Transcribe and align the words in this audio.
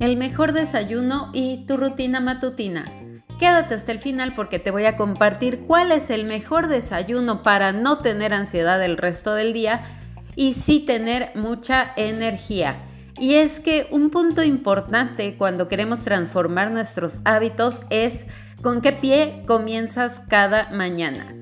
el 0.00 0.16
mejor 0.16 0.52
desayuno 0.52 1.30
y 1.32 1.66
tu 1.66 1.76
rutina 1.76 2.20
matutina. 2.20 2.86
Quédate 3.38 3.74
hasta 3.74 3.92
el 3.92 4.00
final 4.00 4.34
porque 4.34 4.58
te 4.58 4.70
voy 4.70 4.86
a 4.86 4.96
compartir 4.96 5.60
cuál 5.60 5.92
es 5.92 6.10
el 6.10 6.24
mejor 6.24 6.68
desayuno 6.68 7.42
para 7.42 7.72
no 7.72 7.98
tener 7.98 8.34
ansiedad 8.34 8.82
el 8.82 8.96
resto 8.96 9.34
del 9.34 9.52
día 9.52 9.98
y 10.36 10.54
sí 10.54 10.80
tener 10.80 11.30
mucha 11.34 11.92
energía. 11.96 12.76
Y 13.18 13.34
es 13.34 13.60
que 13.60 13.86
un 13.90 14.10
punto 14.10 14.42
importante 14.42 15.36
cuando 15.36 15.68
queremos 15.68 16.00
transformar 16.00 16.70
nuestros 16.70 17.20
hábitos 17.24 17.82
es 17.90 18.20
con 18.62 18.80
qué 18.80 18.92
pie 18.92 19.42
comienzas 19.46 20.22
cada 20.28 20.70
mañana. 20.70 21.34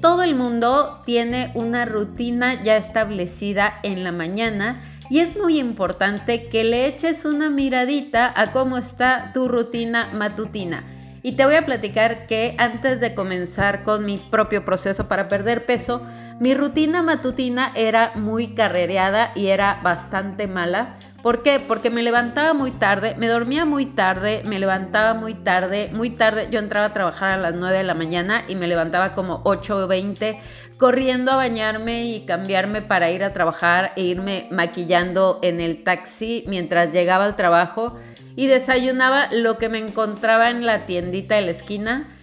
Todo 0.00 0.22
el 0.22 0.34
mundo 0.34 1.02
tiene 1.04 1.52
una 1.54 1.84
rutina 1.84 2.62
ya 2.62 2.76
establecida 2.76 3.74
en 3.82 4.04
la 4.04 4.12
mañana 4.12 4.80
y 5.10 5.20
es 5.20 5.36
muy 5.36 5.58
importante 5.58 6.48
que 6.48 6.64
le 6.64 6.86
eches 6.86 7.24
una 7.24 7.50
miradita 7.50 8.32
a 8.34 8.52
cómo 8.52 8.78
está 8.78 9.32
tu 9.32 9.48
rutina 9.48 10.10
matutina. 10.12 10.84
Y 11.22 11.32
te 11.32 11.44
voy 11.44 11.56
a 11.56 11.66
platicar 11.66 12.28
que 12.28 12.54
antes 12.58 13.00
de 13.00 13.14
comenzar 13.14 13.82
con 13.82 14.04
mi 14.04 14.16
propio 14.18 14.64
proceso 14.64 15.08
para 15.08 15.26
perder 15.26 15.66
peso, 15.66 16.02
mi 16.38 16.54
rutina 16.54 17.02
matutina 17.02 17.72
era 17.74 18.12
muy 18.14 18.54
carrereada 18.54 19.32
y 19.34 19.48
era 19.48 19.80
bastante 19.82 20.46
mala. 20.46 20.96
¿Por 21.26 21.42
qué? 21.42 21.58
Porque 21.58 21.90
me 21.90 22.04
levantaba 22.04 22.54
muy 22.54 22.70
tarde, 22.70 23.16
me 23.18 23.26
dormía 23.26 23.64
muy 23.64 23.84
tarde, 23.84 24.42
me 24.44 24.60
levantaba 24.60 25.12
muy 25.12 25.34
tarde, 25.34 25.90
muy 25.92 26.10
tarde. 26.10 26.46
Yo 26.52 26.60
entraba 26.60 26.86
a 26.86 26.92
trabajar 26.92 27.32
a 27.32 27.36
las 27.36 27.52
9 27.52 27.78
de 27.78 27.82
la 27.82 27.94
mañana 27.94 28.44
y 28.46 28.54
me 28.54 28.68
levantaba 28.68 29.12
como 29.12 29.40
8 29.42 29.76
o 29.76 29.88
20, 29.88 30.38
corriendo 30.78 31.32
a 31.32 31.34
bañarme 31.34 32.04
y 32.04 32.20
cambiarme 32.26 32.80
para 32.80 33.10
ir 33.10 33.24
a 33.24 33.32
trabajar 33.32 33.90
e 33.96 34.02
irme 34.02 34.46
maquillando 34.52 35.40
en 35.42 35.60
el 35.60 35.82
taxi 35.82 36.44
mientras 36.46 36.92
llegaba 36.92 37.24
al 37.24 37.34
trabajo 37.34 37.98
y 38.36 38.46
desayunaba 38.46 39.26
lo 39.32 39.58
que 39.58 39.68
me 39.68 39.78
encontraba 39.78 40.50
en 40.50 40.64
la 40.64 40.86
tiendita 40.86 41.34
de 41.34 41.42
la 41.42 41.50
esquina 41.50 42.15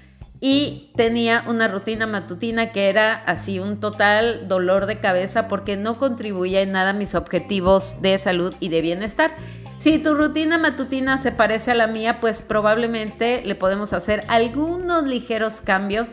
y 0.45 0.91
tenía 0.97 1.45
una 1.47 1.69
rutina 1.69 2.05
matutina 2.05 2.73
que 2.73 2.89
era 2.89 3.13
así 3.13 3.59
un 3.59 3.79
total 3.79 4.49
dolor 4.49 4.87
de 4.87 4.99
cabeza 4.99 5.47
porque 5.47 5.77
no 5.77 5.97
contribuía 5.97 6.59
en 6.59 6.73
nada 6.73 6.89
a 6.89 6.93
mis 6.93 7.15
objetivos 7.15 8.01
de 8.01 8.17
salud 8.17 8.53
y 8.59 8.67
de 8.67 8.81
bienestar. 8.81 9.35
Si 9.77 9.99
tu 9.99 10.15
rutina 10.15 10.57
matutina 10.57 11.21
se 11.21 11.31
parece 11.31 11.71
a 11.71 11.75
la 11.75 11.87
mía, 11.87 12.19
pues 12.19 12.41
probablemente 12.41 13.41
le 13.45 13.55
podemos 13.55 13.93
hacer 13.93 14.25
algunos 14.27 15.05
ligeros 15.05 15.61
cambios 15.61 16.09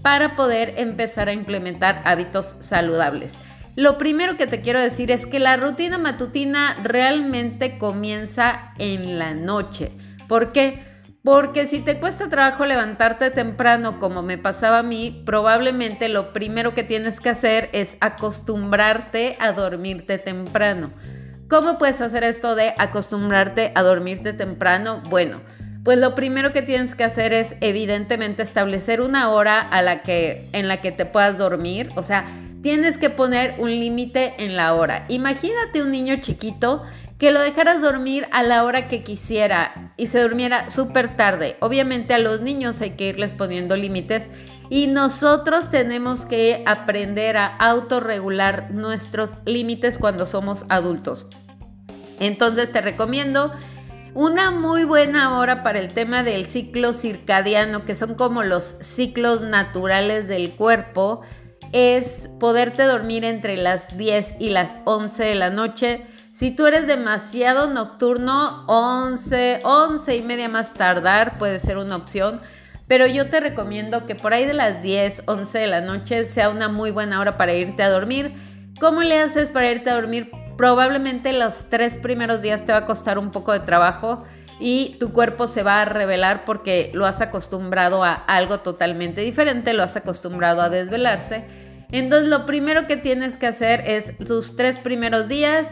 para 0.00 0.36
poder 0.36 0.74
empezar 0.76 1.28
a 1.28 1.32
implementar 1.32 2.02
hábitos 2.04 2.54
saludables. 2.60 3.32
Lo 3.74 3.98
primero 3.98 4.36
que 4.36 4.46
te 4.46 4.60
quiero 4.60 4.80
decir 4.80 5.10
es 5.10 5.26
que 5.26 5.40
la 5.40 5.56
rutina 5.56 5.98
matutina 5.98 6.76
realmente 6.84 7.78
comienza 7.78 8.74
en 8.78 9.18
la 9.18 9.34
noche. 9.34 9.90
¿Por 10.28 10.52
qué? 10.52 10.91
Porque 11.22 11.68
si 11.68 11.78
te 11.78 12.00
cuesta 12.00 12.28
trabajo 12.28 12.66
levantarte 12.66 13.30
temprano 13.30 14.00
como 14.00 14.22
me 14.22 14.38
pasaba 14.38 14.80
a 14.80 14.82
mí, 14.82 15.22
probablemente 15.24 16.08
lo 16.08 16.32
primero 16.32 16.74
que 16.74 16.82
tienes 16.82 17.20
que 17.20 17.28
hacer 17.28 17.70
es 17.72 17.96
acostumbrarte 18.00 19.36
a 19.38 19.52
dormirte 19.52 20.18
temprano. 20.18 20.90
¿Cómo 21.48 21.78
puedes 21.78 22.00
hacer 22.00 22.24
esto 22.24 22.56
de 22.56 22.74
acostumbrarte 22.76 23.70
a 23.76 23.82
dormirte 23.82 24.32
temprano? 24.32 25.00
Bueno, 25.10 25.40
pues 25.84 25.96
lo 25.98 26.16
primero 26.16 26.52
que 26.52 26.62
tienes 26.62 26.96
que 26.96 27.04
hacer 27.04 27.32
es 27.32 27.54
evidentemente 27.60 28.42
establecer 28.42 29.00
una 29.00 29.30
hora 29.30 29.60
a 29.60 29.80
la 29.80 30.02
que, 30.02 30.48
en 30.52 30.66
la 30.66 30.80
que 30.80 30.90
te 30.90 31.06
puedas 31.06 31.38
dormir. 31.38 31.90
O 31.94 32.02
sea, 32.02 32.24
tienes 32.62 32.98
que 32.98 33.10
poner 33.10 33.54
un 33.58 33.70
límite 33.70 34.34
en 34.38 34.56
la 34.56 34.74
hora. 34.74 35.04
Imagínate 35.08 35.82
un 35.82 35.92
niño 35.92 36.16
chiquito 36.20 36.82
que 37.22 37.30
lo 37.30 37.40
dejaras 37.40 37.80
dormir 37.80 38.26
a 38.32 38.42
la 38.42 38.64
hora 38.64 38.88
que 38.88 39.04
quisiera 39.04 39.92
y 39.96 40.08
se 40.08 40.20
durmiera 40.20 40.68
súper 40.68 41.16
tarde. 41.16 41.56
Obviamente 41.60 42.14
a 42.14 42.18
los 42.18 42.40
niños 42.40 42.80
hay 42.80 42.96
que 42.96 43.10
irles 43.10 43.32
poniendo 43.32 43.76
límites 43.76 44.26
y 44.70 44.88
nosotros 44.88 45.70
tenemos 45.70 46.24
que 46.24 46.64
aprender 46.66 47.36
a 47.36 47.46
autorregular 47.46 48.72
nuestros 48.72 49.30
límites 49.44 49.98
cuando 49.98 50.26
somos 50.26 50.64
adultos. 50.68 51.28
Entonces 52.18 52.72
te 52.72 52.80
recomiendo 52.80 53.52
una 54.14 54.50
muy 54.50 54.82
buena 54.82 55.38
hora 55.38 55.62
para 55.62 55.78
el 55.78 55.94
tema 55.94 56.24
del 56.24 56.46
ciclo 56.46 56.92
circadiano, 56.92 57.84
que 57.84 57.94
son 57.94 58.16
como 58.16 58.42
los 58.42 58.74
ciclos 58.80 59.42
naturales 59.42 60.26
del 60.26 60.56
cuerpo 60.56 61.22
es 61.72 62.28
poderte 62.38 62.82
dormir 62.82 63.24
entre 63.24 63.56
las 63.56 63.96
10 63.96 64.34
y 64.38 64.50
las 64.50 64.76
11 64.84 65.22
de 65.24 65.34
la 65.34 65.50
noche. 65.50 66.06
Si 66.42 66.50
tú 66.50 66.66
eres 66.66 66.88
demasiado 66.88 67.70
nocturno, 67.70 68.64
11, 68.66 69.60
11 69.62 70.16
y 70.16 70.22
media 70.22 70.48
más 70.48 70.74
tardar 70.74 71.38
puede 71.38 71.60
ser 71.60 71.78
una 71.78 71.94
opción. 71.94 72.40
Pero 72.88 73.06
yo 73.06 73.30
te 73.30 73.38
recomiendo 73.38 74.06
que 74.06 74.16
por 74.16 74.34
ahí 74.34 74.44
de 74.44 74.52
las 74.52 74.82
10, 74.82 75.22
11 75.26 75.56
de 75.56 75.66
la 75.68 75.82
noche 75.82 76.26
sea 76.26 76.50
una 76.50 76.66
muy 76.66 76.90
buena 76.90 77.20
hora 77.20 77.38
para 77.38 77.54
irte 77.54 77.84
a 77.84 77.90
dormir. 77.90 78.34
¿Cómo 78.80 79.02
le 79.02 79.20
haces 79.20 79.50
para 79.50 79.70
irte 79.70 79.90
a 79.90 79.94
dormir? 79.94 80.32
Probablemente 80.58 81.32
los 81.32 81.66
tres 81.70 81.94
primeros 81.94 82.42
días 82.42 82.64
te 82.64 82.72
va 82.72 82.78
a 82.78 82.86
costar 82.86 83.20
un 83.20 83.30
poco 83.30 83.52
de 83.52 83.60
trabajo 83.60 84.24
y 84.58 84.96
tu 84.98 85.12
cuerpo 85.12 85.46
se 85.46 85.62
va 85.62 85.82
a 85.82 85.84
revelar 85.84 86.44
porque 86.44 86.90
lo 86.92 87.06
has 87.06 87.20
acostumbrado 87.20 88.02
a 88.02 88.14
algo 88.14 88.58
totalmente 88.58 89.20
diferente, 89.20 89.74
lo 89.74 89.84
has 89.84 89.94
acostumbrado 89.94 90.60
a 90.60 90.70
desvelarse 90.70 91.44
entonces 91.92 92.28
lo 92.28 92.46
primero 92.46 92.86
que 92.86 92.96
tienes 92.96 93.36
que 93.36 93.46
hacer 93.46 93.84
es 93.86 94.16
tus 94.16 94.56
tres 94.56 94.78
primeros 94.78 95.28
días, 95.28 95.68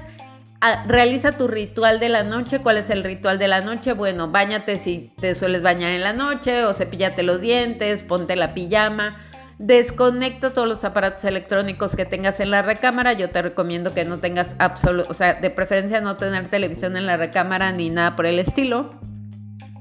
realiza 0.87 1.32
tu 1.32 1.48
ritual 1.48 2.00
de 2.00 2.09
la 2.09 2.22
noche. 2.22 2.60
¿Cuál 2.60 2.76
es 2.76 2.91
el 2.91 3.03
ritual 3.04 3.38
de 3.38 3.48
la 3.48 3.60
noche? 3.60 3.93
Bueno, 3.93 4.28
bañate 4.28 4.78
si 4.78 5.12
te 5.21 5.34
sueles 5.34 5.62
bañar 5.62 5.91
en 5.91 6.03
la 6.03 6.12
noche 6.12 6.65
o 6.65 6.75
cepillate 6.75 7.22
los 7.22 7.41
dientes, 7.41 8.03
ponte 8.03 8.37
la 8.37 8.54
pijama. 8.54 9.19
Desconecta 9.59 10.53
todos 10.53 10.66
los 10.66 10.84
aparatos 10.84 11.25
electrónicos 11.25 11.94
que 11.94 12.06
tengas 12.06 12.41
en 12.41 12.50
la 12.50 12.62
recámara. 12.62 13.12
Yo 13.12 13.31
te 13.31 13.43
recomiendo 13.43 13.93
que 13.93 14.04
no 14.04 14.19
tengas 14.19 14.54
absoluto, 14.59 15.10
o 15.10 15.15
sea, 15.15 15.34
de 15.34 15.50
preferencia 15.50 16.00
no 16.00 16.16
tener 16.16 16.48
televisión 16.48 16.97
en 16.97 17.06
la 17.06 17.16
recámara 17.16 17.71
ni 17.72 17.91
nada 17.91 18.16
por 18.16 18.27
el 18.27 18.38
estilo. 18.38 18.98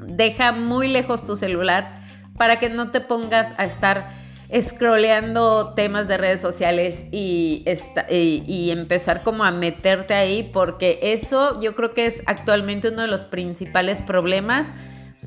Deja 0.02 0.52
muy 0.52 0.90
lejos 0.90 1.26
tu 1.26 1.36
celular 1.36 2.00
para 2.38 2.60
que 2.60 2.70
no 2.70 2.92
te 2.92 3.00
pongas 3.00 3.54
a 3.58 3.66
estar 3.66 4.19
scrolleando 4.62 5.74
temas 5.76 6.08
de 6.08 6.18
redes 6.18 6.42
sociales 6.42 7.06
y, 7.12 7.64
y, 8.10 8.72
empezar 8.72 9.22
como 9.22 9.44
a 9.44 9.52
meterte 9.52 10.16
ahí, 10.16 10.50
porque 10.52 11.00
eso 11.02 11.62
yo 11.62 11.76
creo 11.76 11.94
que 11.94 12.08
es 12.08 12.24
actualmente 12.26 12.90
uno 12.90 13.04
de 13.04 13.08
los 13.08 13.26
principales 13.26 14.02
problemas 14.02 14.68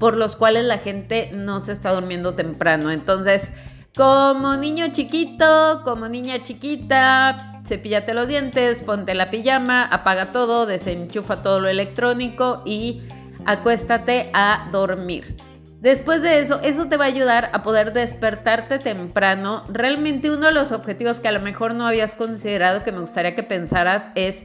por 0.01 0.17
los 0.17 0.35
cuales 0.35 0.65
la 0.65 0.79
gente 0.79 1.31
no 1.33 1.61
se 1.61 1.73
está 1.73 1.93
durmiendo 1.93 2.35
temprano. 2.35 2.91
Entonces, 2.91 3.49
como 3.97 4.57
niño 4.57 4.87
chiquito, 4.91 5.83
como 5.85 6.09
niña 6.09 6.43
chiquita, 6.43 7.61
cepíllate 7.65 8.15
los 8.15 8.27
dientes, 8.27 8.83
ponte 8.83 9.15
la 9.15 9.31
pijama, 9.31 9.85
apaga 9.85 10.33
todo, 10.33 10.67
desenchufa 10.67 11.43
todo 11.43 11.61
lo 11.61 11.69
electrónico 11.69 12.63
y 12.65 13.03
acuéstate 13.45 14.31
a 14.35 14.69
dormir. 14.73 15.37
Después 15.83 16.23
de 16.23 16.39
eso, 16.39 16.61
eso 16.63 16.87
te 16.87 16.97
va 16.97 17.07
a 17.07 17.09
ayudar 17.09 17.51
a 17.53 17.65
poder 17.65 17.93
despertarte 17.93 18.79
temprano. 18.79 19.65
Realmente 19.69 20.31
uno 20.31 20.47
de 20.47 20.53
los 20.53 20.71
objetivos 20.71 21.19
que 21.19 21.27
a 21.27 21.33
lo 21.33 21.41
mejor 21.41 21.75
no 21.75 21.89
habías 21.89 22.15
considerado 22.15 22.85
que 22.85 22.93
me 22.93 23.01
gustaría 23.01 23.35
que 23.35 23.43
pensaras 23.43 24.05
es 24.15 24.45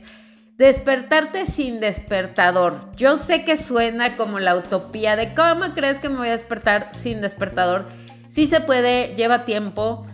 despertarte 0.58 1.46
sin 1.46 1.80
despertador. 1.80 2.90
Yo 2.96 3.20
sé 3.20 3.46
que 3.46 3.60
suena 3.60 4.18
como 4.18 4.40
la 4.40 4.56
utopía 4.56 5.16
de 5.16 5.36
cómo 5.36 5.76
crees 5.76 6.00
que 6.00 6.10
me 6.10 6.18
voy 6.18 6.30
a 6.30 6.32
despertar 6.32 6.90
sin 6.96 7.22
despertador. 7.22 7.86
Sí 8.32 8.48
se 8.48 8.60
puede, 8.60 9.14
lleva 9.16 9.46
tiempo 9.46 10.08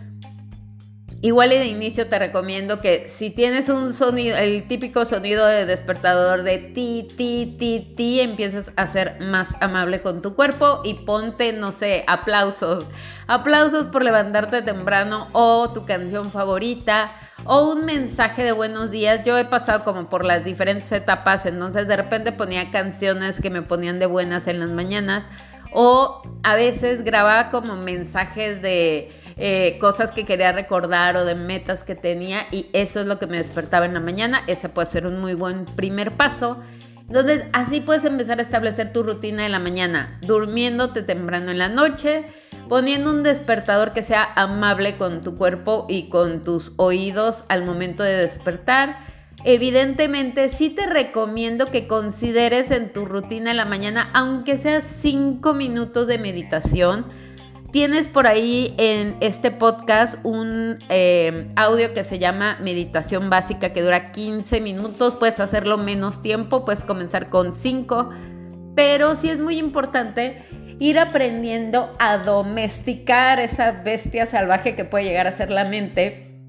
Igual 1.24 1.54
y 1.54 1.56
de 1.56 1.64
inicio 1.68 2.06
te 2.06 2.18
recomiendo 2.18 2.82
que 2.82 3.08
si 3.08 3.30
tienes 3.30 3.70
un 3.70 3.94
sonido, 3.94 4.36
el 4.36 4.68
típico 4.68 5.06
sonido 5.06 5.46
de 5.46 5.64
despertador 5.64 6.42
de 6.42 6.58
ti, 6.58 7.08
ti, 7.16 7.56
ti, 7.58 7.94
ti, 7.96 8.20
empieces 8.20 8.72
a 8.76 8.86
ser 8.86 9.18
más 9.20 9.56
amable 9.62 10.02
con 10.02 10.20
tu 10.20 10.34
cuerpo 10.34 10.82
y 10.84 10.92
ponte, 11.06 11.54
no 11.54 11.72
sé, 11.72 12.04
aplausos. 12.08 12.84
Aplausos 13.26 13.88
por 13.88 14.04
levantarte 14.04 14.60
temprano 14.60 15.30
o 15.32 15.72
tu 15.72 15.86
canción 15.86 16.30
favorita 16.30 17.10
o 17.46 17.70
un 17.70 17.86
mensaje 17.86 18.42
de 18.42 18.52
buenos 18.52 18.90
días. 18.90 19.24
Yo 19.24 19.38
he 19.38 19.46
pasado 19.46 19.82
como 19.82 20.10
por 20.10 20.26
las 20.26 20.44
diferentes 20.44 20.92
etapas, 20.92 21.46
entonces 21.46 21.88
de 21.88 21.96
repente 21.96 22.32
ponía 22.32 22.70
canciones 22.70 23.40
que 23.40 23.48
me 23.48 23.62
ponían 23.62 23.98
de 23.98 24.04
buenas 24.04 24.46
en 24.46 24.60
las 24.60 24.68
mañanas 24.68 25.24
o 25.72 26.20
a 26.42 26.54
veces 26.54 27.02
grababa 27.02 27.48
como 27.48 27.76
mensajes 27.76 28.60
de 28.60 29.10
eh, 29.36 29.78
cosas 29.80 30.12
que 30.12 30.24
quería 30.24 30.52
recordar 30.52 31.16
o 31.16 31.24
de 31.24 31.34
metas 31.34 31.82
que 31.82 31.94
tenía 31.94 32.46
y 32.52 32.66
eso 32.72 33.00
es 33.00 33.06
lo 33.06 33.18
que 33.18 33.26
me 33.26 33.38
despertaba 33.38 33.86
en 33.86 33.94
la 33.94 34.00
mañana. 34.00 34.42
Ese 34.46 34.68
puede 34.68 34.86
ser 34.86 35.06
un 35.06 35.20
muy 35.20 35.34
buen 35.34 35.64
primer 35.64 36.12
paso. 36.12 36.62
Entonces, 37.08 37.44
así 37.52 37.80
puedes 37.80 38.04
empezar 38.04 38.38
a 38.38 38.42
establecer 38.42 38.92
tu 38.92 39.02
rutina 39.02 39.42
de 39.42 39.48
la 39.48 39.58
mañana, 39.58 40.18
durmiéndote 40.22 41.02
temprano 41.02 41.50
en 41.50 41.58
la 41.58 41.68
noche, 41.68 42.24
poniendo 42.68 43.10
un 43.10 43.22
despertador 43.22 43.92
que 43.92 44.02
sea 44.02 44.32
amable 44.36 44.96
con 44.96 45.20
tu 45.20 45.36
cuerpo 45.36 45.86
y 45.88 46.08
con 46.08 46.42
tus 46.42 46.72
oídos 46.76 47.44
al 47.48 47.64
momento 47.64 48.02
de 48.02 48.14
despertar. 48.14 48.96
Evidentemente 49.44 50.48
sí 50.48 50.70
te 50.70 50.86
recomiendo 50.86 51.66
que 51.66 51.86
consideres 51.86 52.70
en 52.70 52.92
tu 52.92 53.04
rutina 53.04 53.50
en 53.50 53.58
la 53.58 53.66
mañana, 53.66 54.08
aunque 54.14 54.56
sea 54.56 54.80
5 54.80 55.52
minutos 55.52 56.06
de 56.06 56.18
meditación. 56.18 57.04
Tienes 57.74 58.06
por 58.06 58.28
ahí 58.28 58.72
en 58.78 59.16
este 59.18 59.50
podcast 59.50 60.20
un 60.22 60.78
eh, 60.90 61.50
audio 61.56 61.92
que 61.92 62.04
se 62.04 62.20
llama 62.20 62.56
Meditación 62.60 63.30
Básica 63.30 63.72
que 63.72 63.82
dura 63.82 64.12
15 64.12 64.60
minutos. 64.60 65.16
Puedes 65.16 65.40
hacerlo 65.40 65.76
menos 65.76 66.22
tiempo, 66.22 66.64
puedes 66.64 66.84
comenzar 66.84 67.30
con 67.30 67.52
5. 67.52 68.10
Pero 68.76 69.16
sí 69.16 69.28
es 69.28 69.40
muy 69.40 69.58
importante 69.58 70.44
ir 70.78 71.00
aprendiendo 71.00 71.92
a 71.98 72.18
domesticar 72.18 73.40
esa 73.40 73.72
bestia 73.72 74.26
salvaje 74.26 74.76
que 74.76 74.84
puede 74.84 75.06
llegar 75.06 75.26
a 75.26 75.32
ser 75.32 75.50
la 75.50 75.64
mente. 75.64 76.46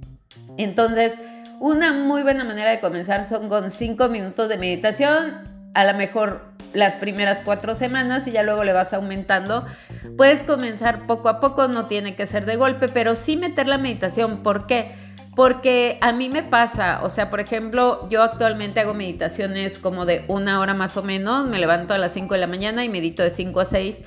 Entonces, 0.58 1.14
una 1.60 1.92
muy 1.92 2.22
buena 2.22 2.44
manera 2.44 2.70
de 2.70 2.80
comenzar 2.80 3.28
son 3.28 3.50
con 3.50 3.72
5 3.72 4.10
minutos 4.10 4.48
de 4.48 4.60
meditación. 4.60 5.42
A 5.74 5.86
lo 5.86 5.98
mejor 5.98 6.55
las 6.76 6.96
primeras 6.96 7.42
cuatro 7.44 7.74
semanas 7.74 8.28
y 8.28 8.32
ya 8.32 8.44
luego 8.44 8.64
le 8.64 8.74
vas 8.74 8.94
aumentando. 8.94 9.66
Puedes 10.18 10.44
comenzar 10.44 11.08
poco 11.08 11.30
a 11.30 11.40
poco, 11.40 11.68
no 11.68 11.88
tiene 11.88 12.16
que 12.16 12.28
ser 12.28 12.46
de 12.46 12.58
golpe, 12.58 12.90
pero 12.90 13.16
sí 13.16 13.38
meter 13.38 13.68
la 13.68 13.78
meditación. 13.78 14.44
¿Por 14.44 14.68
qué? 14.68 14.92
Porque 15.36 15.98
a 16.02 16.14
mí 16.14 16.30
me 16.30 16.44
pasa, 16.44 17.02
o 17.04 17.10
sea, 17.10 17.30
por 17.30 17.40
ejemplo, 17.40 18.08
yo 18.10 18.24
actualmente 18.24 18.80
hago 18.80 18.94
meditaciones 18.94 19.80
como 19.80 20.06
de 20.06 20.24
una 20.28 20.60
hora 20.62 20.74
más 20.74 20.96
o 20.96 21.04
menos, 21.04 21.48
me 21.48 21.60
levanto 21.60 21.94
a 21.94 21.98
las 21.98 22.14
5 22.14 22.34
de 22.34 22.40
la 22.40 22.48
mañana 22.48 22.86
y 22.86 22.90
medito 22.90 23.22
de 23.22 23.32
5 23.32 23.60
a 23.60 23.66
6. 23.66 23.98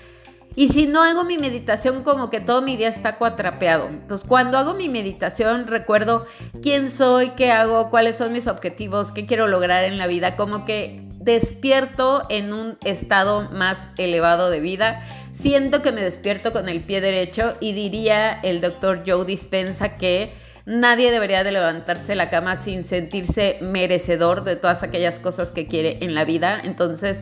Y 0.56 0.70
si 0.70 0.86
no 0.86 1.02
hago 1.02 1.24
mi 1.24 1.36
meditación, 1.36 2.02
como 2.02 2.30
que 2.30 2.40
todo 2.40 2.62
mi 2.62 2.76
día 2.76 2.88
está 2.88 3.16
cuatrapeado. 3.16 3.88
Entonces, 3.88 4.26
cuando 4.26 4.56
hago 4.58 4.74
mi 4.74 4.88
meditación, 4.88 5.66
recuerdo 5.66 6.26
quién 6.62 6.90
soy, 6.90 7.30
qué 7.30 7.52
hago, 7.52 7.90
cuáles 7.90 8.16
son 8.16 8.32
mis 8.32 8.46
objetivos, 8.46 9.12
qué 9.12 9.26
quiero 9.26 9.46
lograr 9.46 9.84
en 9.84 9.98
la 9.98 10.06
vida, 10.06 10.34
como 10.34 10.64
que 10.64 11.07
despierto 11.28 12.24
en 12.30 12.54
un 12.54 12.78
estado 12.84 13.50
más 13.50 13.90
elevado 13.98 14.48
de 14.48 14.60
vida. 14.60 15.04
Siento 15.34 15.82
que 15.82 15.92
me 15.92 16.00
despierto 16.00 16.54
con 16.54 16.70
el 16.70 16.80
pie 16.80 17.02
derecho 17.02 17.56
y 17.60 17.74
diría 17.74 18.32
el 18.42 18.62
doctor 18.62 19.02
Joe 19.06 19.26
Dispensa 19.26 19.96
que 19.96 20.32
nadie 20.64 21.10
debería 21.10 21.44
de 21.44 21.52
levantarse 21.52 22.06
de 22.06 22.14
la 22.14 22.30
cama 22.30 22.56
sin 22.56 22.82
sentirse 22.82 23.58
merecedor 23.60 24.42
de 24.42 24.56
todas 24.56 24.82
aquellas 24.82 25.18
cosas 25.18 25.50
que 25.50 25.66
quiere 25.66 25.98
en 26.00 26.14
la 26.14 26.24
vida. 26.24 26.60
Entonces, 26.64 27.18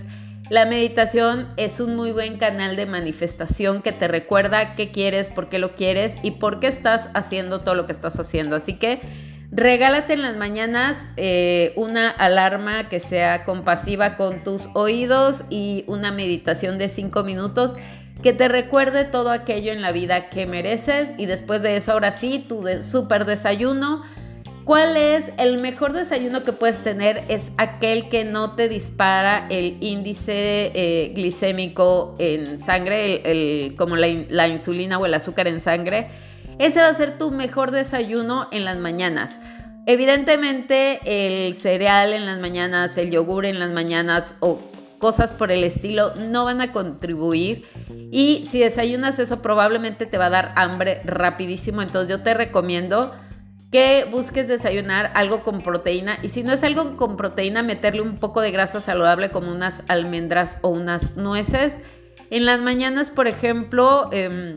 la 0.50 0.66
meditación 0.66 1.48
es 1.56 1.80
un 1.80 1.96
muy 1.96 2.12
buen 2.12 2.38
canal 2.38 2.76
de 2.76 2.86
manifestación 2.86 3.82
que 3.82 3.90
te 3.90 4.06
recuerda 4.06 4.76
qué 4.76 4.92
quieres, 4.92 5.30
por 5.30 5.48
qué 5.48 5.58
lo 5.58 5.74
quieres 5.74 6.14
y 6.22 6.30
por 6.30 6.60
qué 6.60 6.68
estás 6.68 7.08
haciendo 7.14 7.62
todo 7.62 7.74
lo 7.74 7.86
que 7.86 7.92
estás 7.92 8.20
haciendo. 8.20 8.54
Así 8.54 8.74
que 8.74 9.00
Regálate 9.56 10.12
en 10.12 10.20
las 10.20 10.36
mañanas 10.36 11.06
eh, 11.16 11.72
una 11.76 12.10
alarma 12.10 12.90
que 12.90 13.00
sea 13.00 13.46
compasiva 13.46 14.14
con 14.16 14.44
tus 14.44 14.68
oídos 14.74 15.44
y 15.48 15.82
una 15.86 16.12
meditación 16.12 16.76
de 16.76 16.90
5 16.90 17.24
minutos 17.24 17.72
que 18.22 18.34
te 18.34 18.48
recuerde 18.48 19.06
todo 19.06 19.30
aquello 19.30 19.72
en 19.72 19.80
la 19.80 19.92
vida 19.92 20.28
que 20.28 20.44
mereces 20.44 21.08
y 21.16 21.24
después 21.24 21.62
de 21.62 21.78
eso 21.78 21.92
ahora 21.92 22.12
sí, 22.12 22.44
tu 22.46 22.62
de 22.64 22.82
super 22.82 23.24
desayuno. 23.24 24.02
¿Cuál 24.66 24.98
es 24.98 25.30
el 25.38 25.58
mejor 25.58 25.94
desayuno 25.94 26.44
que 26.44 26.52
puedes 26.52 26.80
tener? 26.80 27.24
Es 27.28 27.50
aquel 27.56 28.10
que 28.10 28.26
no 28.26 28.56
te 28.56 28.68
dispara 28.68 29.46
el 29.48 29.78
índice 29.80 30.70
eh, 30.74 31.12
glicémico 31.14 32.14
en 32.18 32.60
sangre, 32.60 33.74
como 33.78 33.96
la 33.96 34.48
insulina 34.48 34.98
o 34.98 35.06
el 35.06 35.14
azúcar 35.14 35.48
en 35.48 35.62
sangre 35.62 36.08
ese 36.58 36.80
va 36.80 36.88
a 36.88 36.94
ser 36.94 37.18
tu 37.18 37.30
mejor 37.30 37.70
desayuno 37.70 38.48
en 38.50 38.64
las 38.64 38.78
mañanas. 38.78 39.36
Evidentemente 39.86 41.00
el 41.04 41.54
cereal 41.54 42.12
en 42.12 42.26
las 42.26 42.40
mañanas, 42.40 42.96
el 42.98 43.10
yogur 43.10 43.44
en 43.46 43.60
las 43.60 43.70
mañanas 43.70 44.34
o 44.40 44.58
cosas 44.98 45.32
por 45.32 45.52
el 45.52 45.62
estilo 45.62 46.14
no 46.16 46.44
van 46.44 46.60
a 46.60 46.72
contribuir 46.72 47.64
y 48.10 48.46
si 48.50 48.58
desayunas 48.58 49.18
eso 49.18 49.42
probablemente 49.42 50.06
te 50.06 50.18
va 50.18 50.26
a 50.26 50.30
dar 50.30 50.52
hambre 50.56 51.00
rapidísimo. 51.04 51.82
Entonces 51.82 52.10
yo 52.10 52.22
te 52.22 52.34
recomiendo 52.34 53.14
que 53.70 54.06
busques 54.10 54.48
desayunar 54.48 55.12
algo 55.14 55.42
con 55.42 55.60
proteína 55.60 56.18
y 56.22 56.30
si 56.30 56.42
no 56.42 56.52
es 56.52 56.62
algo 56.62 56.96
con 56.96 57.16
proteína 57.16 57.62
meterle 57.62 58.00
un 58.00 58.16
poco 58.16 58.40
de 58.40 58.50
grasa 58.50 58.80
saludable 58.80 59.30
como 59.30 59.52
unas 59.52 59.82
almendras 59.88 60.58
o 60.62 60.68
unas 60.70 61.16
nueces. 61.16 61.74
En 62.30 62.44
las 62.44 62.60
mañanas, 62.60 63.10
por 63.10 63.28
ejemplo, 63.28 64.08
em, 64.12 64.56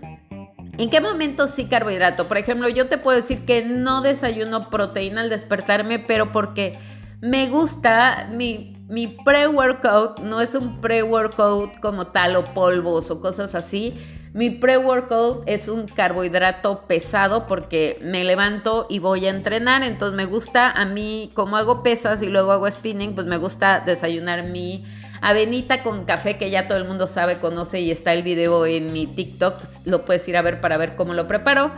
¿En 0.80 0.90
qué 0.90 1.02
momento 1.02 1.50
sí 1.50 1.66
carbohidrato? 1.66 2.30
Por 2.30 2.38
ejemplo, 2.38 2.70
yo 2.70 2.88
te 2.88 2.98
puedo 2.98 3.18
decir 3.18 3.44
que 3.44 3.66
no 3.66 4.00
desayuno 4.00 4.70
proteína 4.70 5.20
al 5.20 5.30
despertarme, 5.30 6.00
pero 6.00 6.32
porque 6.32 6.80
me 7.20 7.50
gusta 7.50 8.30
mi, 8.32 8.78
mi 8.88 9.08
pre-workout, 9.08 10.20
no 10.22 10.40
es 10.40 10.56
un 10.56 10.80
pre-workout 10.80 11.82
como 11.82 12.08
tal 12.08 12.38
o 12.38 12.46
polvos 12.54 13.12
o 13.12 13.20
cosas 13.20 13.56
así. 13.56 13.94
Mi 14.34 14.52
pre-workout 14.52 15.44
es 15.48 15.68
un 15.68 15.86
carbohidrato 15.86 16.88
pesado 16.88 17.46
porque 17.46 18.00
me 18.02 18.24
levanto 18.24 18.88
y 18.90 19.00
voy 19.00 19.26
a 19.26 19.32
entrenar, 19.32 19.84
entonces 19.84 20.16
me 20.16 20.28
gusta 20.28 20.72
a 20.72 20.86
mí, 20.86 21.30
como 21.34 21.58
hago 21.58 21.84
pesas 21.84 22.22
y 22.22 22.28
luego 22.28 22.54
hago 22.54 22.72
spinning, 22.72 23.16
pues 23.16 23.28
me 23.28 23.36
gusta 23.36 23.84
desayunar 23.86 24.44
mi 24.44 24.86
avenita 25.22 25.84
con 25.84 26.06
café 26.06 26.38
que 26.38 26.50
ya 26.50 26.68
todo 26.68 26.78
el 26.78 26.86
mundo 26.86 27.08
sabe, 27.08 27.40
conoce 27.40 27.80
y 27.80 27.92
está 27.92 28.14
el 28.14 28.24
video 28.24 28.66
en 28.66 28.94
mi 28.94 29.08
TikTok, 29.08 29.62
lo 29.86 30.06
puedes 30.06 30.28
ir 30.28 30.38
a 30.38 30.42
ver 30.42 30.62
para 30.62 30.78
ver 30.78 30.96
cómo 30.96 31.14
lo 31.14 31.28
preparo. 31.28 31.72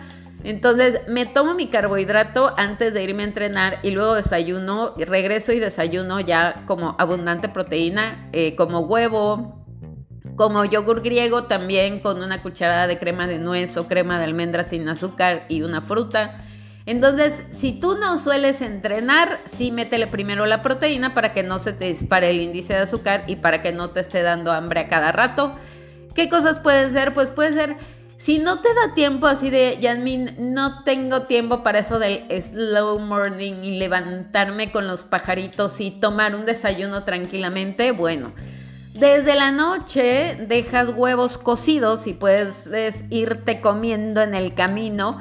Entonces 0.43 1.01
me 1.07 1.25
tomo 1.25 1.53
mi 1.53 1.67
carbohidrato 1.67 2.53
antes 2.57 2.93
de 2.93 3.03
irme 3.03 3.23
a 3.23 3.27
entrenar 3.27 3.79
y 3.83 3.91
luego 3.91 4.15
desayuno, 4.15 4.95
regreso 4.97 5.53
y 5.53 5.59
desayuno 5.59 6.19
ya 6.19 6.63
como 6.65 6.95
abundante 6.97 7.47
proteína, 7.47 8.27
eh, 8.33 8.55
como 8.55 8.79
huevo, 8.79 9.63
como 10.35 10.65
yogur 10.65 11.01
griego 11.01 11.43
también 11.43 11.99
con 11.99 12.23
una 12.23 12.41
cucharada 12.41 12.87
de 12.87 12.97
crema 12.97 13.27
de 13.27 13.37
nuez 13.37 13.77
o 13.77 13.87
crema 13.87 14.17
de 14.17 14.25
almendra 14.25 14.63
sin 14.63 14.87
azúcar 14.89 15.45
y 15.49 15.61
una 15.61 15.81
fruta. 15.81 16.37
Entonces, 16.85 17.43
si 17.51 17.73
tú 17.73 17.97
no 17.97 18.17
sueles 18.17 18.61
entrenar, 18.61 19.39
sí 19.45 19.71
métele 19.71 20.07
primero 20.07 20.45
la 20.45 20.61
proteína 20.63 21.13
para 21.13 21.33
que 21.33 21.43
no 21.43 21.59
se 21.59 21.73
te 21.73 21.85
dispare 21.85 22.29
el 22.29 22.41
índice 22.41 22.73
de 22.73 22.79
azúcar 22.79 23.23
y 23.27 23.35
para 23.35 23.61
que 23.61 23.71
no 23.71 23.91
te 23.91 23.99
esté 23.99 24.23
dando 24.23 24.51
hambre 24.51 24.81
a 24.81 24.87
cada 24.87 25.11
rato. 25.11 25.55
¿Qué 26.15 26.27
cosas 26.27 26.59
pueden 26.59 26.91
ser? 26.93 27.13
Pues 27.13 27.29
puede 27.29 27.53
ser, 27.53 27.77
si 28.17 28.39
no 28.39 28.61
te 28.61 28.69
da 28.73 28.93
tiempo 28.93 29.27
así 29.27 29.49
de, 29.49 29.77
Yasmin, 29.79 30.35
no 30.53 30.83
tengo 30.83 31.23
tiempo 31.23 31.63
para 31.63 31.79
eso 31.79 31.99
del 31.99 32.25
slow 32.41 32.99
morning 32.99 33.63
y 33.63 33.77
levantarme 33.77 34.71
con 34.71 34.87
los 34.87 35.03
pajaritos 35.03 35.79
y 35.79 35.91
tomar 35.91 36.35
un 36.35 36.45
desayuno 36.45 37.03
tranquilamente, 37.03 37.91
bueno. 37.91 38.33
Desde 38.93 39.35
la 39.35 39.51
noche 39.51 40.35
dejas 40.47 40.89
huevos 40.95 41.37
cocidos 41.37 42.07
y 42.07 42.13
puedes 42.13 42.67
irte 43.09 43.61
comiendo 43.61 44.21
en 44.21 44.35
el 44.35 44.53
camino 44.53 45.17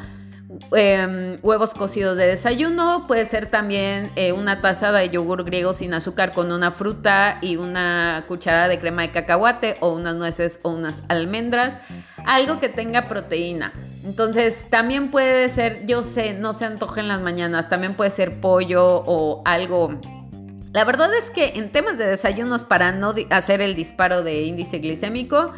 Em, 0.73 1.39
huevos 1.43 1.75
cocidos 1.75 2.17
de 2.17 2.27
desayuno, 2.27 3.07
puede 3.07 3.25
ser 3.27 3.47
también 3.47 4.11
eh, 4.17 4.33
una 4.33 4.61
taza 4.61 4.91
de 4.91 5.09
yogur 5.09 5.45
griego 5.45 5.73
sin 5.73 5.95
azúcar 5.95 6.33
con 6.33 6.51
una 6.51 6.73
fruta 6.73 7.39
y 7.41 7.57
una 7.57 8.25
cucharada 8.27 8.67
de 8.67 8.81
crema 8.81 9.03
de 9.03 9.13
cacahuate 9.13 9.77
o 9.81 9.93
unas 9.93 10.17
nueces 10.17 10.59
o 10.63 10.71
unas 10.71 11.05
almendras, 11.09 11.81
algo 12.27 12.59
que 12.59 12.69
tenga 12.69 13.09
proteína. 13.09 13.73
Entonces 14.05 14.69
también 14.71 15.11
puede 15.11 15.49
ser, 15.51 15.87
yo 15.87 16.03
sé, 16.03 16.35
no 16.35 16.53
se 16.53 16.65
antoja 16.65 17.01
en 17.01 17.09
las 17.09 17.21
mañanas, 17.21 17.69
también 17.69 17.95
puede 17.95 18.11
ser 18.11 18.41
pollo 18.41 19.05
o 19.07 19.43
algo 19.45 20.01
la 20.73 20.85
verdad 20.85 21.11
es 21.15 21.31
que 21.31 21.55
en 21.57 21.73
temas 21.73 21.99
de 21.99 22.07
desayunos 22.07 22.63
para 22.63 22.93
no 22.93 23.13
hacer 23.31 23.61
el 23.61 23.75
disparo 23.75 24.23
de 24.23 24.45
índice 24.45 24.79
glicémico, 24.79 25.53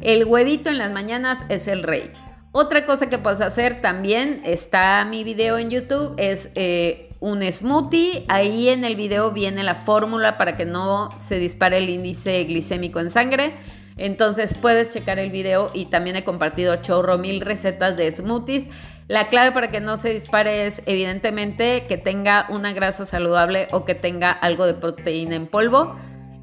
el 0.00 0.24
huevito 0.24 0.70
en 0.70 0.78
las 0.78 0.90
mañanas 0.90 1.44
es 1.50 1.68
el 1.68 1.82
rey. 1.82 2.10
Otra 2.56 2.86
cosa 2.86 3.08
que 3.08 3.18
puedes 3.18 3.40
hacer 3.40 3.82
también, 3.82 4.40
está 4.44 5.04
mi 5.10 5.24
video 5.24 5.58
en 5.58 5.70
YouTube, 5.70 6.14
es 6.18 6.50
eh, 6.54 7.10
un 7.18 7.42
smoothie. 7.42 8.24
Ahí 8.28 8.68
en 8.68 8.84
el 8.84 8.94
video 8.94 9.32
viene 9.32 9.64
la 9.64 9.74
fórmula 9.74 10.38
para 10.38 10.54
que 10.54 10.64
no 10.64 11.08
se 11.20 11.40
dispare 11.40 11.78
el 11.78 11.88
índice 11.88 12.44
glicémico 12.44 13.00
en 13.00 13.10
sangre. 13.10 13.54
Entonces 13.96 14.54
puedes 14.54 14.90
checar 14.90 15.18
el 15.18 15.32
video 15.32 15.72
y 15.74 15.86
también 15.86 16.14
he 16.14 16.22
compartido 16.22 16.76
chorro 16.76 17.18
mil 17.18 17.40
recetas 17.40 17.96
de 17.96 18.12
smoothies. 18.12 18.66
La 19.08 19.30
clave 19.30 19.50
para 19.50 19.72
que 19.72 19.80
no 19.80 19.98
se 19.98 20.14
dispare 20.14 20.68
es 20.68 20.80
evidentemente 20.86 21.86
que 21.88 21.96
tenga 21.96 22.46
una 22.50 22.72
grasa 22.72 23.04
saludable 23.04 23.66
o 23.72 23.84
que 23.84 23.96
tenga 23.96 24.30
algo 24.30 24.64
de 24.64 24.74
proteína 24.74 25.34
en 25.34 25.48
polvo. 25.48 25.96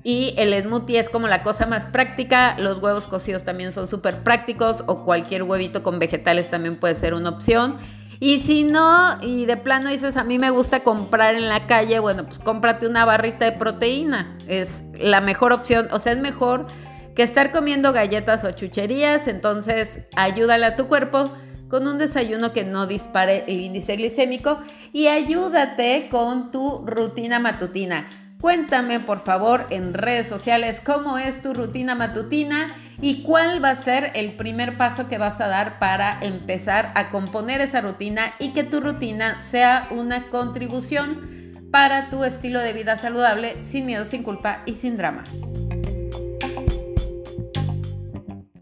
Y 0.04 0.34
el 0.38 0.58
smoothie 0.60 1.00
es 1.00 1.10
como 1.10 1.28
la 1.28 1.44
cosa 1.44 1.68
más 1.68 1.88
práctica. 1.88 2.56
Los 2.58 2.82
huevos 2.82 3.08
cocidos 3.08 3.44
también 3.44 3.72
son 3.72 3.88
súper 3.88 4.24
prácticos 4.24 4.84
o 4.88 5.06
cualquier 5.06 5.44
huevito 5.44 5.84
con 5.84 6.00
vegetales 6.00 6.50
también 6.50 6.76
puede 6.78 6.96
ser 6.96 7.14
una 7.14 7.30
opción. 7.30 7.78
Y 8.20 8.40
si 8.40 8.64
no, 8.64 9.18
y 9.22 9.46
de 9.46 9.58
plano 9.58 9.90
dices, 9.90 10.16
a 10.16 10.24
mí 10.24 10.38
me 10.38 10.52
gusta 10.52 10.82
comprar 10.82 11.34
en 11.34 11.50
la 11.50 11.66
calle, 11.66 12.00
bueno, 12.00 12.26
pues 12.26 12.38
cómprate 12.38 12.88
una 12.88 13.04
barrita 13.04 13.46
de 13.46 13.52
proteína. 13.52 14.38
Es 14.48 14.84
la 14.94 15.22
mejor 15.22 15.54
opción. 15.54 15.88
O 15.92 16.00
sea, 16.00 16.14
es 16.14 16.20
mejor 16.20 16.68
que 17.16 17.24
estar 17.24 17.52
comiendo 17.52 17.94
galletas 17.94 18.44
o 18.44 18.52
chucherías. 18.52 19.28
Entonces, 19.28 20.00
ayúdale 20.16 20.66
a 20.66 20.76
tu 20.76 20.88
cuerpo 20.88 21.32
con 21.68 21.88
un 21.88 21.98
desayuno 21.98 22.54
que 22.54 22.64
no 22.64 22.86
dispare 22.86 23.46
el 23.48 23.62
índice 23.62 23.96
glicémico 23.96 24.60
y 24.92 25.08
ayúdate 25.08 26.10
con 26.12 26.52
tu 26.52 26.84
rutina 26.86 27.40
matutina. 27.40 28.08
Cuéntame 28.42 29.00
por 29.00 29.20
favor 29.20 29.68
en 29.70 29.94
redes 29.94 30.28
sociales 30.28 30.82
cómo 30.84 31.20
es 31.20 31.44
tu 31.44 31.54
rutina 31.54 31.94
matutina 31.94 32.76
y 33.00 33.22
cuál 33.22 33.64
va 33.64 33.70
a 33.70 33.76
ser 33.76 34.12
el 34.16 34.34
primer 34.36 34.78
paso 34.78 35.08
que 35.08 35.20
vas 35.20 35.40
a 35.42 35.48
dar 35.48 35.78
para 35.78 36.20
empezar 36.22 36.92
a 36.96 37.12
componer 37.12 37.62
esa 37.62 37.82
rutina 37.82 38.34
y 38.40 38.54
que 38.54 38.64
tu 38.64 38.82
rutina 38.82 39.44
sea 39.44 39.88
una 39.92 40.30
contribución 40.30 41.70
para 41.72 42.10
tu 42.10 42.24
estilo 42.24 42.60
de 42.60 42.74
vida 42.74 42.98
saludable 42.98 43.64
sin 43.64 43.86
miedo, 43.86 44.06
sin 44.06 44.24
culpa 44.24 44.64
y 44.66 44.74
sin 44.74 44.98
drama. 44.98 45.24